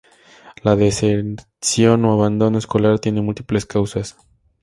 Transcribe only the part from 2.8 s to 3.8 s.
tiene múltiples